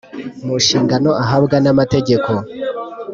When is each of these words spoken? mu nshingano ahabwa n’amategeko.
mu 0.45 0.53
nshingano 0.61 1.11
ahabwa 1.23 1.55
n’amategeko. 1.63 2.31